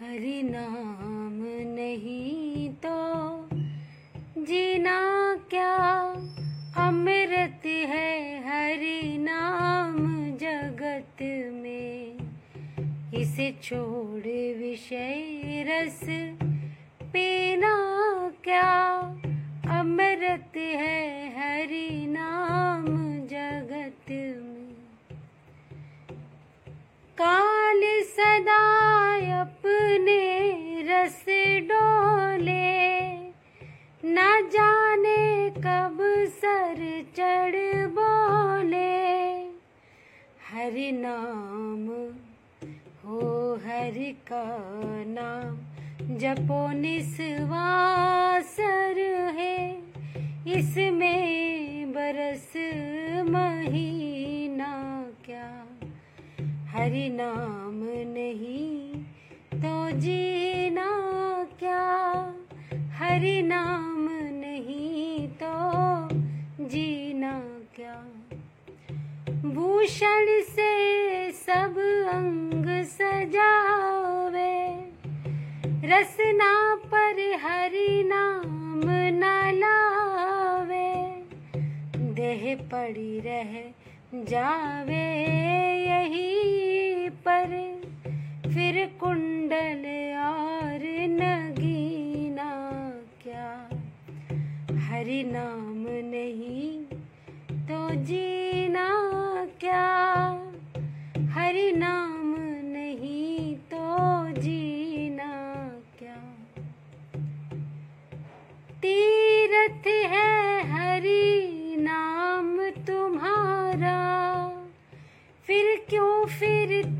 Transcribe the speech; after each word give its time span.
हरि 0.00 0.42
नाम 0.42 1.34
नहीं 1.74 2.68
तो 2.68 2.98
जीना 4.42 5.00
क्या? 5.50 5.76
अमृत 6.88 7.66
है 7.66 8.38
हरि 8.38 9.18
नाम 9.18 9.96
जगत 10.36 11.22
में। 11.52 12.18
इसे 13.14 13.58
छोड़ 13.62 14.26
विषय 14.58 15.64
रस 15.68 16.00
पीना 17.02 17.74
क्या? 18.44 18.98
अमृत 19.80 20.56
है 20.56 21.28
हरि 21.28 22.06
नाम 22.08 22.86
जगत 23.26 24.10
में। 24.10 24.76
काल 27.20 27.49
सदा 28.10 28.62
अपने 29.40 30.22
रस 30.88 31.24
डोले। 31.70 32.76
न 34.04 34.16
जाने 34.52 35.22
कब 35.50 35.98
सर 36.40 36.78
चढ़ 37.16 37.56
बोले। 37.98 39.04
हरि 40.48 40.90
नाम 40.92 41.84
हो, 43.04 43.20
हरि 43.66 44.10
का 44.32 44.46
नाम 45.06 45.52
जपो 46.16 46.60
निस्वासर 46.72 48.96
है। 49.38 49.58
इसमें 50.58 51.22
बरस 51.92 52.52
क्या 53.26 54.19
हरि 56.70 57.08
नाम 57.08 57.78
नहीं 58.08 58.94
तो 59.54 59.98
जीना 59.98 60.86
क्या? 61.58 61.80
हरि 62.98 63.42
नाम 63.42 64.08
नहीं 64.32 65.28
तो 65.42 65.54
जीना 66.64 67.32
क्या? 67.74 67.96
भूषण 69.50 70.30
से 70.50 70.70
सब 71.32 71.78
अंग 72.12 72.84
सजावे, 72.84 74.54
रसना 75.84 76.74
पर 76.74 77.20
हरि 77.42 78.02
नाम 78.06 78.82
न 79.14 79.34
लावे। 79.54 80.88
देह 82.14 82.54
पड़ी 82.62 83.20
रह 83.20 83.52
जावे 84.14 85.04
यही 85.86 87.08
पर 87.08 87.52
फिर 88.54 88.86
कुंडल 89.00 89.84
और 90.18 90.84
नगीना 91.10 92.50
क्या? 93.22 93.70
हरि 94.88 95.22
नाम 95.24 95.84
नहीं 95.88 96.84
तो 97.68 97.94
जीना 97.94 98.49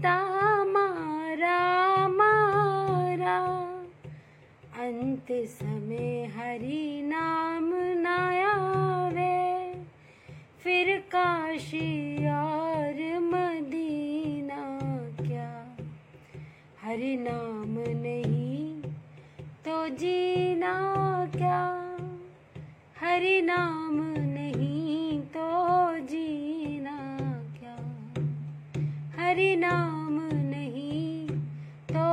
फिरता 0.01 0.65
मारा 0.65 2.09
मारा। 2.09 3.39
अंत 4.79 5.27
समय 5.31 6.33
हरि 6.37 7.03
नाम 7.05 7.71
न 7.75 8.07
आवे। 8.47 9.75
फिर 10.63 10.99
काशी 11.01 12.17
और 12.29 13.19
मदीना 13.19 14.79
क्या? 15.27 15.77
हरि 16.83 17.17
नाम 17.17 18.01
नहीं 18.01 18.83
तो 19.65 19.89
जीना 19.89 20.75
क्या? 21.37 21.63
हरि 23.01 23.43
नाम 23.43 24.10
हरि 29.31 29.57
नाम 29.57 30.15
नहीं 30.35 31.29
तो 31.89 32.05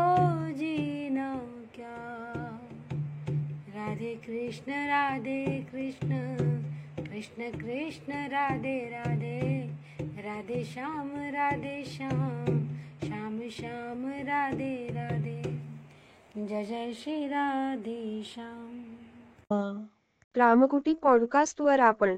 जीना 0.53 1.29
क्या? 1.75 1.95
राधे 3.75 4.13
कृष्ण 4.25 4.71
राधे 4.71 5.45
कृष्ण 5.71 6.19
कृष्ण 6.99 7.49
कृष्ण, 7.51 8.13
राधे 8.27 8.77
राधे 8.89 9.39
राधे 10.25 10.63
श्याम 10.63 11.09
राधे 11.33 11.83
श्याम 11.87 12.45
श्याम 13.07 13.39
श्याम, 13.49 14.05
राधे 14.27 14.75
राधे, 14.91 15.41
जय 16.37 16.63
जय 16.63 16.93
श्री 16.93 17.27
राधे 17.27 18.23
श्याम। 18.25 19.85
रामकुटी 20.35 20.93
पॉडकास्ट 20.93 21.61
वर 21.61 21.79
आपण 21.79 22.17